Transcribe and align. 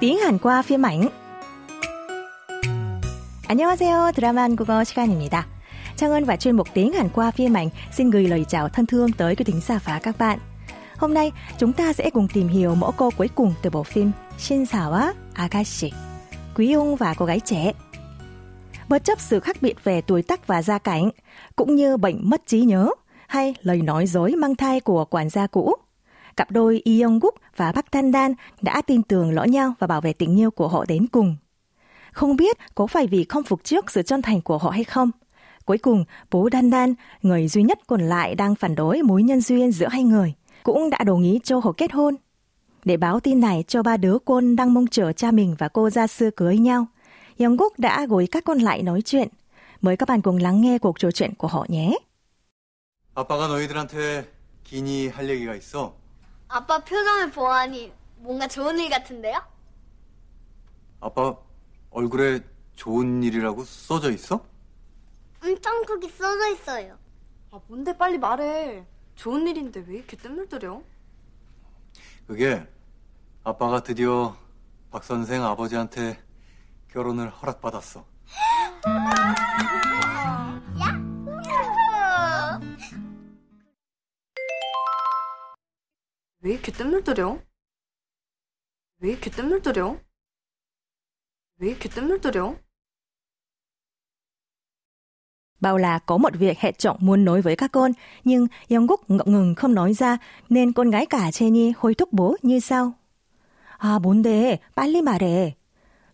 tiếng 0.00 0.18
Hàn 0.18 0.38
qua 0.38 0.62
phim 0.62 0.82
ảnh. 0.82 1.08
안녕하세요. 3.48 4.12
드라마 4.14 4.42
한국어 4.42 4.84
시간입니다. 4.84 5.46
Trang 5.96 6.24
và 6.24 6.36
chuyên 6.36 6.56
mục 6.56 6.68
tiếng 6.74 6.92
Hàn 6.92 7.08
qua 7.08 7.30
phim 7.30 7.56
ảnh 7.56 7.68
xin 7.92 8.10
gửi 8.10 8.28
lời 8.28 8.44
chào 8.48 8.68
thân 8.68 8.86
thương 8.86 9.12
tới 9.12 9.36
quý 9.36 9.44
thính 9.44 9.60
giả 9.60 9.78
và 9.84 9.98
các 10.02 10.18
bạn. 10.18 10.38
Hôm 10.96 11.14
nay 11.14 11.32
chúng 11.58 11.72
ta 11.72 11.92
sẽ 11.92 12.10
cùng 12.10 12.28
tìm 12.28 12.48
hiểu 12.48 12.74
mẫu 12.74 12.92
câu 12.92 13.10
cuối 13.16 13.28
cùng 13.34 13.54
từ 13.62 13.70
bộ 13.70 13.82
phim 13.82 14.12
신사와 14.38 15.12
아가씨, 15.34 15.92
Quý 16.54 16.72
ông 16.72 16.96
và 16.96 17.14
cô 17.14 17.26
gái 17.26 17.40
trẻ. 17.40 17.72
Bất 18.88 19.04
chấp 19.04 19.20
sự 19.20 19.40
khác 19.40 19.56
biệt 19.60 19.84
về 19.84 20.00
tuổi 20.00 20.22
tác 20.22 20.46
và 20.46 20.62
gia 20.62 20.78
cảnh, 20.78 21.10
cũng 21.56 21.76
như 21.76 21.96
bệnh 21.96 22.30
mất 22.30 22.46
trí 22.46 22.60
nhớ 22.60 22.90
hay 23.28 23.54
lời 23.62 23.82
nói 23.82 24.06
dối 24.06 24.34
mang 24.38 24.54
thai 24.54 24.80
của 24.80 25.04
quản 25.04 25.28
gia 25.28 25.46
cũ, 25.46 25.74
cặp 26.38 26.50
đôi 26.50 26.82
Lee 26.84 27.02
Young 27.02 27.18
Guk 27.18 27.34
và 27.56 27.72
Park 27.72 27.90
Tan 27.90 28.12
Dan 28.12 28.34
đã 28.62 28.82
tin 28.82 29.02
tưởng 29.02 29.30
lẫn 29.32 29.50
nhau 29.50 29.74
và 29.78 29.86
bảo 29.86 30.00
vệ 30.00 30.12
tình 30.12 30.38
yêu 30.38 30.50
của 30.50 30.68
họ 30.68 30.84
đến 30.88 31.06
cùng. 31.06 31.36
Không 32.12 32.36
biết 32.36 32.56
có 32.74 32.86
phải 32.86 33.06
vì 33.06 33.24
không 33.24 33.42
phục 33.42 33.64
trước 33.64 33.90
sự 33.90 34.02
chân 34.02 34.22
thành 34.22 34.40
của 34.40 34.58
họ 34.58 34.70
hay 34.70 34.84
không? 34.84 35.10
Cuối 35.64 35.78
cùng, 35.78 36.04
bố 36.30 36.48
Dan 36.52 36.70
Dan, 36.70 36.94
người 37.22 37.48
duy 37.48 37.62
nhất 37.62 37.78
còn 37.86 38.00
lại 38.00 38.34
đang 38.34 38.54
phản 38.54 38.74
đối 38.74 39.02
mối 39.02 39.22
nhân 39.22 39.40
duyên 39.40 39.72
giữa 39.72 39.88
hai 39.88 40.02
người, 40.02 40.34
cũng 40.62 40.90
đã 40.90 40.98
đồng 41.06 41.22
ý 41.22 41.40
cho 41.44 41.58
họ 41.58 41.72
kết 41.72 41.92
hôn. 41.92 42.14
Để 42.84 42.96
báo 42.96 43.20
tin 43.20 43.40
này 43.40 43.64
cho 43.68 43.82
ba 43.82 43.96
đứa 43.96 44.18
con 44.24 44.56
đang 44.56 44.74
mong 44.74 44.86
chờ 44.86 45.12
cha 45.12 45.30
mình 45.30 45.54
và 45.58 45.68
cô 45.68 45.90
ra 45.90 46.06
xưa 46.06 46.30
cưới 46.30 46.58
nhau, 46.58 46.86
Young 47.38 47.56
Guk 47.56 47.78
đã 47.78 48.06
gọi 48.06 48.26
các 48.30 48.44
con 48.44 48.58
lại 48.58 48.82
nói 48.82 49.02
chuyện. 49.02 49.28
Mời 49.80 49.96
các 49.96 50.08
bạn 50.08 50.20
cùng 50.20 50.36
lắng 50.36 50.60
nghe 50.60 50.78
cuộc 50.78 50.98
trò 50.98 51.10
chuyện 51.10 51.34
của 51.34 51.48
họ 51.48 51.66
nhé. 51.68 51.98
아빠가 53.14 53.46
너희들한테 53.46 54.24
기니 54.64 55.08
할 55.08 55.28
얘기가 55.28 55.54
있어. 55.54 55.92
아빠 56.49 56.79
표정을 56.79 57.31
보아하니 57.31 57.93
뭔가 58.17 58.47
좋은 58.47 58.77
일 58.79 58.89
같은데요? 58.89 59.39
아빠 60.99 61.35
얼굴에 61.91 62.41
좋은 62.75 63.21
일이라고 63.23 63.63
써져 63.63 64.11
있어? 64.11 64.43
엄청 65.43 65.85
크게 65.85 66.09
써져 66.09 66.49
있어요. 66.49 66.97
아, 67.51 67.59
뭔데 67.67 67.95
빨리 67.97 68.17
말해. 68.17 68.83
좋은 69.15 69.47
일인데 69.47 69.83
왜 69.87 69.97
이렇게 69.97 70.17
뜸을 70.17 70.49
들여? 70.49 70.81
그게 72.27 72.67
아빠가 73.43 73.81
드디어 73.81 74.35
박 74.91 75.03
선생 75.03 75.43
아버지한테 75.43 76.21
결혼을 76.91 77.29
허락받았어. 77.29 78.03
왜 86.40 86.52
이렇게 86.52 86.72
뜸을 86.72 87.04
들여? 87.04 87.38
왜 88.98 89.10
이렇게 89.10 89.30
뜸을 89.30 89.62
들여? 89.62 89.98
왜 91.58 91.68
이렇게 91.68 91.88
뜸을 91.88 92.20
들여? 92.20 92.56
Bảo 95.60 95.76
là 95.76 95.98
có 95.98 96.16
một 96.16 96.32
việc 96.38 96.58
hệ 96.58 96.72
trọng 96.72 96.96
muốn 97.00 97.24
nói 97.24 97.42
với 97.42 97.56
các 97.56 97.72
con, 97.72 97.92
nhưng 98.24 98.46
Yongguk 98.68 99.10
ngậm 99.10 99.26
ngừng 99.32 99.54
không 99.54 99.74
nói 99.74 99.94
ra, 99.94 100.18
nên 100.48 100.72
con 100.72 100.90
gái 100.90 101.06
cả 101.06 101.30
Jenny 101.30 101.72
hối 101.76 101.94
thúc 101.94 102.12
bố 102.12 102.36
như 102.42 102.60
sau. 102.60 102.92
아, 103.78 103.98
뭔데? 103.98 104.58
빨리 104.74 105.02
말해. 105.02 105.54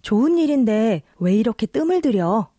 좋은 0.02 0.38
일인데 0.38 1.02
왜 1.18 1.34
이렇게 1.34 1.66
뜸을 1.66 2.00
들여? 2.00 2.50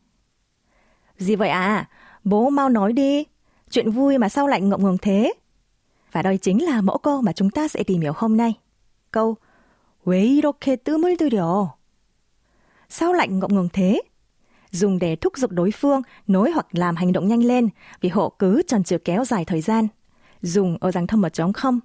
Gì 1.18 1.36
vậy 1.36 1.50
à? 1.50 1.90
Bố 2.24 2.50
mau 2.50 2.70
nói 2.70 2.94
đi. 2.94 3.26
Chuyện 3.70 3.92
vui 3.92 4.18
mà 4.18 4.30
sao 4.30 4.48
lại 4.48 4.62
ngậm 4.62 4.84
ngừng 4.84 4.98
thế? 5.02 5.34
Và 6.16 6.22
đây 6.22 6.38
chính 6.38 6.64
là 6.64 6.82
mẫu 6.82 6.98
câu 6.98 7.22
mà 7.22 7.34
chúng 7.34 7.50
ta 7.50 7.68
sẽ 7.68 7.84
tìm 7.84 8.02
hiểu 8.02 8.14
hôm 8.16 8.38
nay. 8.38 8.54
Câu 9.12 9.36
왜 10.06 10.26
이렇게 10.26 10.76
뜸을 10.76 11.18
들여? 11.18 11.68
Sao 12.90 13.14
lại 13.14 13.28
ngậm 13.28 13.56
ngừng 13.56 13.70
thế? 13.74 14.02
Dùng 14.72 15.00
để 15.00 15.16
thúc 15.16 15.38
giục 15.38 15.52
đối 15.52 15.72
phương 15.72 16.02
nói 16.28 16.52
hoặc 16.52 16.68
làm 16.72 16.96
hành 16.96 17.12
động 17.12 17.28
nhanh 17.28 17.44
lên 17.44 17.70
vì 18.02 18.10
họ 18.10 18.30
cứ 18.40 18.62
chần 18.68 18.84
chừ 18.84 18.98
kéo 18.98 19.26
dài 19.26 19.46
thời 19.46 19.62
gian. 19.62 19.88
Dùng 20.42 20.78
ở 20.82 20.92
dạng 20.92 21.08
thâm 21.08 21.22
một 21.22 21.30
trống 21.30 21.54
không. 21.54 21.80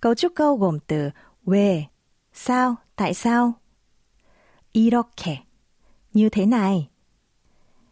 Cấu 0.00 0.14
trúc 0.14 0.32
câu 0.34 0.56
gồm 0.56 0.78
từ 0.86 1.10
왜, 1.44 1.82
sao, 2.32 2.76
tại 2.96 3.14
sao. 3.14 3.52
이렇게, 4.74 5.36
như 6.12 6.28
thế 6.28 6.46
này. 6.46 6.88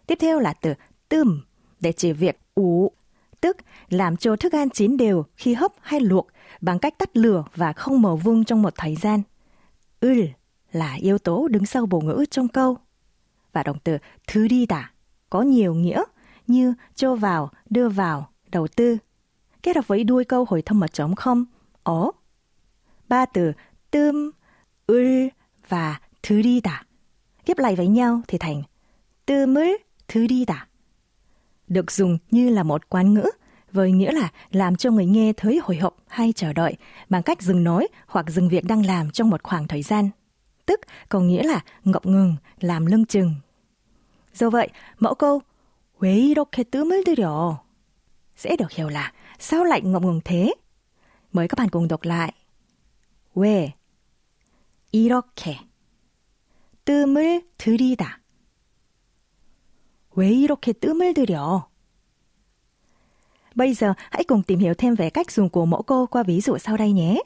Tiếp 0.07 0.19
theo 0.21 0.39
là 0.39 0.53
từ 0.53 0.75
뜸 1.09 1.41
để 1.81 1.93
chỉ 1.93 2.13
việc 2.13 2.39
ủ, 2.55 2.93
tức 3.42 3.58
làm 3.90 4.18
cho 4.18 4.36
thức 4.36 4.54
ăn 4.54 4.70
chín 4.70 4.98
đều 4.98 5.26
khi 5.36 5.54
hấp 5.54 5.72
hay 5.82 6.00
luộc 6.00 6.28
bằng 6.62 6.80
cách 6.80 6.98
tắt 6.98 7.18
lửa 7.18 7.44
và 7.56 7.74
không 7.74 8.02
mở 8.02 8.16
vung 8.16 8.44
trong 8.44 8.62
một 8.62 8.74
thời 8.78 8.96
gian. 8.96 9.22
Ül 10.00 10.26
là 10.72 10.94
yếu 10.94 11.18
tố 11.18 11.48
đứng 11.48 11.66
sau 11.66 11.86
bổ 11.86 12.02
ngữ 12.02 12.26
trong 12.32 12.48
câu. 12.48 12.78
Và 13.54 13.64
động 13.64 13.78
từ 13.84 13.98
thứ 14.28 14.48
đi 14.48 14.66
đã 14.66 14.92
có 15.30 15.42
nhiều 15.42 15.74
nghĩa 15.74 16.04
như 16.48 16.74
cho 16.96 17.16
vào, 17.16 17.50
đưa 17.70 17.90
vào, 17.90 18.30
đầu 18.52 18.68
tư. 18.68 18.98
Kết 19.64 19.76
hợp 19.76 19.88
với 19.88 20.04
đuôi 20.04 20.24
câu 20.24 20.46
hồi 20.50 20.62
thâm 20.62 20.80
mật 20.80 20.94
chấm 20.94 21.16
không, 21.16 21.46
ó. 21.84 22.12
Ba 23.10 23.26
từ 23.26 23.52
tươm, 23.92 24.32
ül 24.88 25.28
và 25.70 26.00
thứ 26.24 26.42
đi 26.42 26.62
đã 26.62 26.84
Ghép 27.48 27.58
lại 27.58 27.76
với 27.76 27.88
nhau 27.88 28.22
thì 28.28 28.38
thành 28.38 28.64
tươm 29.26 29.56
thứ 30.08 30.28
đi 30.28 30.46
đã 30.46 30.67
Được 31.69 31.91
dùng 31.91 32.19
như 32.31 32.49
là 32.49 32.63
một 32.63 32.89
quan 32.89 33.15
ngữ 33.15 33.25
với 33.73 33.93
nghĩa 33.93 34.13
là 34.13 34.29
làm 34.51 34.77
cho 34.77 34.91
người 34.91 35.07
nghe 35.07 35.33
thấy 35.33 35.61
hồi 35.63 35.77
hộp 35.77 35.97
hay 36.09 36.33
chờ 36.37 36.53
đợi 36.53 36.77
bằng 37.09 37.23
cách 37.23 37.43
dừng 37.43 37.65
nói 37.65 37.89
hoặc 38.07 38.31
dừng 38.31 38.49
việc 38.49 38.65
đang 38.65 38.87
làm 38.87 39.11
trong 39.11 39.31
một 39.31 39.43
khoảng 39.43 39.69
thời 39.69 39.83
gian. 39.83 40.11
Tức 40.67 40.81
có 41.09 41.21
nghĩa 41.21 41.43
là 41.43 41.61
ngập 41.85 42.07
ngừng, 42.07 42.37
làm 42.61 42.87
lưng 42.87 43.07
chừng. 43.07 43.35
Do 44.35 44.51
vậy, 44.51 44.69
mẫu 44.99 45.15
câu 45.15 45.41
왜 46.01 46.19
이렇게 46.19 46.65
뜸을 46.65 47.05
들여 47.05 47.59
sẽ 48.37 48.57
được 48.57 48.73
hiểu 48.73 48.89
là 48.89 49.13
sao 49.39 49.65
lại 49.65 49.81
ngập 49.81 50.03
ngừng 50.03 50.21
thế? 50.25 50.55
Mời 51.33 51.49
các 51.49 51.59
bạn 51.59 51.69
cùng 51.69 51.89
đọc 51.89 52.03
lại. 52.03 52.33
왜 53.35 53.73
이렇게 54.93 55.59
뜸을 56.85 57.43
들이다. 57.59 58.21
왜 60.17 60.31
이렇게 60.33 60.73
뜸을 60.73 61.15
들여? 61.15 61.69
Bây 63.55 63.75
giờ 63.75 63.95
hãy 64.11 64.25
cùng 64.25 64.43
tìm 64.43 64.59
hiểu 64.59 64.75
thêm 64.75 64.95
về 64.95 65.11
cách 65.11 65.31
dùng 65.31 65.49
của 65.49 65.67
mẫu 65.67 65.83
câu 65.83 66.07
qua 66.07 66.23
ví 66.23 66.41
dụ 66.41 66.59
sau 66.59 66.77
đây 66.77 66.93
nhé. 66.93 67.23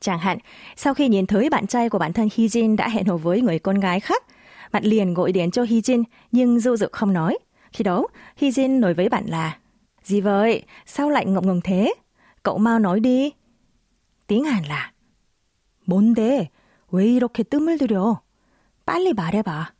Chẳng 0.00 0.18
hạn, 0.18 0.38
sau 0.76 0.94
khi 0.94 1.08
nhìn 1.08 1.26
thấy 1.26 1.50
bạn 1.50 1.66
trai 1.66 1.88
của 1.88 1.98
bản 1.98 2.12
thân 2.12 2.28
Hy 2.34 2.46
Jin 2.46 2.76
đã 2.76 2.88
hẹn 2.88 3.06
hò 3.06 3.16
với 3.16 3.40
người 3.40 3.58
con 3.58 3.80
gái 3.80 4.00
khác, 4.00 4.24
bạn 4.72 4.84
liền 4.84 5.14
gọi 5.14 5.32
điện 5.32 5.50
cho 5.50 5.62
Hy 5.62 5.80
Jin 5.80 6.04
nhưng 6.32 6.60
du 6.60 6.76
dự 6.76 6.88
không 6.92 7.12
nói. 7.12 7.38
Khi 7.72 7.84
đó, 7.84 8.06
Hy 8.36 8.50
Jin 8.50 8.80
nói 8.80 8.94
với 8.94 9.08
bạn 9.08 9.26
là 9.26 9.58
Gì 10.02 10.20
vậy? 10.20 10.62
Sao 10.86 11.10
lại 11.10 11.26
ngậm 11.26 11.46
ngừng 11.46 11.60
thế? 11.64 11.94
Cậu 12.42 12.58
mau 12.58 12.78
nói 12.78 13.00
đi. 13.00 13.32
Tiếng 14.26 14.44
Hàn 14.44 14.64
là 14.64 14.92
뭔데? 15.86 16.50
왜 16.90 17.06
이렇게 17.06 17.42
뜸을 17.42 17.78
들여? 17.78 18.22
빨리 18.90 19.12
말해봐. 19.12 19.72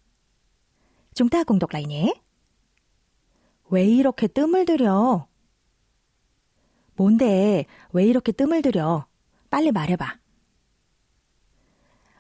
chúng 1.15 1.29
ta 1.29 1.45
cùng 1.45 1.59
đọc 1.59 1.71
lại 1.73 1.85
nhé. 1.85 2.15
왜 3.71 3.85
이렇게 3.85 4.27
뜸을 4.27 4.65
들여? 4.65 5.27
뭔데? 6.97 7.65
왜 7.93 8.07
이렇게 8.07 8.33
뜸을 8.33 8.63
들여? 8.63 9.07
빨리 9.51 9.71
말해봐. 9.73 10.17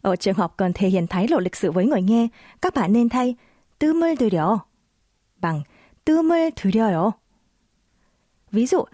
Ở 0.03 0.17
trường 0.17 0.35
hợp 0.35 0.57
cần 0.57 0.73
thể 0.73 0.89
hiện 0.89 1.07
thái 1.07 1.27
độ 1.27 1.39
lịch 1.39 1.57
sự 1.57 1.73
với 1.73 1.87
người 1.87 2.03
nghe, 2.03 2.29
các 2.63 2.75
bạn 2.75 2.93
nên 2.93 3.09
thay 3.09 3.37
뜸을 3.79 4.17
들여 4.17 4.67
bằng 5.41 5.63
뜸을 6.05 6.51
들여요. 6.51 7.13
Ví 8.53 8.67
dụ, 8.67 8.85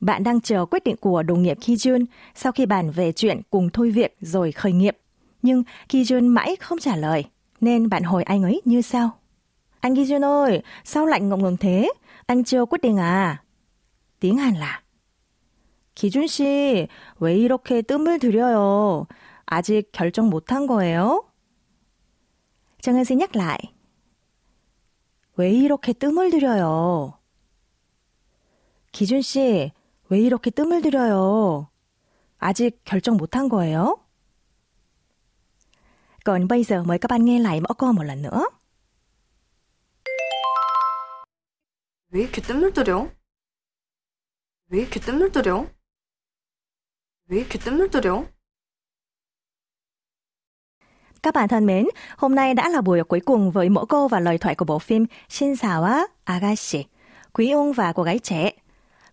bạn 0.00 0.24
đang 0.24 0.40
chờ 0.40 0.66
quyết 0.70 0.84
định 0.84 0.96
của 0.96 1.22
đồng 1.22 1.42
nghiệp 1.42 1.58
Ki 1.60 1.74
Jun 1.74 2.04
sau 2.34 2.52
khi 2.52 2.66
bàn 2.66 2.90
về 2.90 3.12
chuyện 3.12 3.40
cùng 3.50 3.70
thôi 3.72 3.90
việc 3.90 4.16
rồi 4.20 4.52
khởi 4.52 4.72
nghiệp. 4.72 4.98
Nhưng 5.42 5.62
Ki 5.88 6.02
Jun 6.02 6.28
mãi 6.28 6.56
không 6.56 6.78
trả 6.78 6.96
lời, 6.96 7.24
nên 7.60 7.88
bạn 7.88 8.02
hỏi 8.02 8.22
anh 8.22 8.42
ấy 8.42 8.62
như 8.64 8.82
sau. 8.82 9.18
Anh 9.80 9.94
Ki 9.94 10.02
Jun 10.04 10.24
ơi, 10.24 10.62
sao 10.84 11.06
lạnh 11.06 11.28
ngọng 11.28 11.42
ngừng 11.42 11.56
thế? 11.56 11.92
Anh 12.26 12.44
chưa 12.44 12.64
quyết 12.64 12.82
định 12.82 12.96
à? 12.96 13.42
Tiếng 14.20 14.36
Hàn 14.36 14.54
là 14.54 14.82
기준 15.96 16.26
씨, 16.26 16.88
왜 17.18 17.36
이렇게 17.36 17.80
뜸을 17.82 18.18
들여요? 18.18 19.06
아직 19.46 19.90
결정 19.92 20.28
못한 20.28 20.66
거예요? 20.66 21.24
정은 22.82 23.02
xin 23.04 23.18
nhắc 23.18 23.34
lại. 23.34 23.58
왜 25.36 25.50
이렇게 25.52 25.94
뜸을 25.94 26.30
들여요? 26.30 27.18
기준 28.92 29.22
씨, 29.22 29.72
왜 30.10 30.20
이렇게 30.20 30.50
뜸을 30.50 30.82
들여요? 30.82 31.68
아직 32.38 32.78
결정 32.84 33.16
못한 33.16 33.48
거예요? 33.48 33.98
Còn 36.24 36.48
bây 36.48 36.64
giờ 36.64 36.82
mời 36.84 36.98
các 36.98 37.10
bạn 37.10 37.24
nghe 37.24 37.38
lại 37.38 37.60
mẫu 37.60 37.74
câu 37.78 37.92
một 37.92 38.02
lần 38.02 38.22
nữa. 38.22 38.46
왜 42.12 42.20
이렇게 42.22 42.40
뜸을 42.40 42.72
들여? 42.72 43.10
왜 44.70 44.78
이렇게 44.80 45.00
뜸을 45.00 45.32
들여? 45.32 45.66
왜 47.28 47.38
이렇게 47.38 47.58
뜸물들여? 47.58 48.24
Các 51.22 51.34
bạn 51.34 51.48
thân 51.48 51.66
mến, 51.66 51.86
hôm 52.16 52.34
nay 52.34 52.54
đã 52.54 52.68
là 52.68 52.80
buổi 52.80 53.04
cuối 53.04 53.20
cùng 53.20 53.50
với 53.50 53.68
mẫu 53.68 53.86
câu 53.86 54.08
và 54.08 54.20
lời 54.20 54.38
thoại 54.38 54.54
của 54.54 54.64
bộ 54.64 54.78
phim 54.78 55.06
Shinsawa 55.28 56.06
Agashi, 56.24 56.84
Quý 57.32 57.50
ông 57.50 57.72
và 57.72 57.92
cô 57.92 58.02
gái 58.02 58.18
trẻ. 58.18 58.52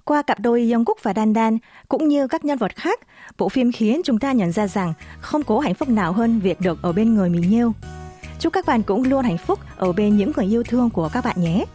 Qua 0.07 0.21
cặp 0.21 0.39
đôi 0.39 0.71
Yongkook 0.71 1.03
và 1.03 1.13
Dan 1.15 1.33
Dan, 1.33 1.57
cũng 1.89 2.07
như 2.07 2.27
các 2.27 2.45
nhân 2.45 2.57
vật 2.57 2.75
khác, 2.75 2.99
bộ 3.37 3.49
phim 3.49 3.71
khiến 3.71 4.01
chúng 4.03 4.19
ta 4.19 4.31
nhận 4.31 4.51
ra 4.51 4.67
rằng 4.67 4.93
không 5.19 5.43
có 5.43 5.59
hạnh 5.59 5.73
phúc 5.73 5.89
nào 5.89 6.13
hơn 6.13 6.39
việc 6.39 6.61
được 6.61 6.81
ở 6.81 6.93
bên 6.93 7.15
người 7.15 7.29
mình 7.29 7.51
yêu. 7.51 7.73
Chúc 8.39 8.53
các 8.53 8.65
bạn 8.65 8.83
cũng 8.83 9.03
luôn 9.03 9.23
hạnh 9.23 9.37
phúc 9.37 9.59
ở 9.77 9.91
bên 9.93 10.17
những 10.17 10.31
người 10.35 10.45
yêu 10.45 10.63
thương 10.63 10.89
của 10.89 11.09
các 11.13 11.25
bạn 11.25 11.41
nhé. 11.41 11.65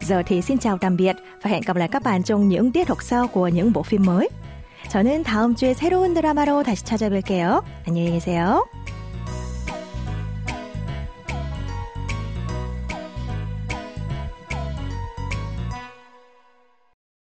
Giờ 0.00 0.22
thì 0.26 0.42
xin 0.42 0.58
chào 0.58 0.78
tạm 0.78 0.96
biệt 0.96 1.16
và 1.42 1.50
hẹn 1.50 1.62
gặp 1.66 1.76
lại 1.76 1.88
các 1.88 2.02
bạn 2.02 2.22
trong 2.22 2.48
những 2.48 2.72
tiết 2.72 2.88
học 2.88 3.02
sau 3.02 3.26
của 3.28 3.48
những 3.48 3.72
bộ 3.72 3.82
phim 3.82 4.06
mới. 4.06 4.28
저는 4.88 5.22
다음 5.22 5.54
주에 5.54 5.74
새로운 5.74 6.14
드라마로 6.14 6.62
다시 6.62 6.84
찾아뵐게요. 6.84 7.62
안녕히 7.86 8.10
계세요. 8.12 8.64